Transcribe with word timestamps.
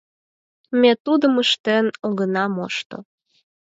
Ме 0.79 0.91
тудым 1.05 1.33
ыштен 1.43 1.85
огына 2.05 2.45
мошто. 2.55 2.97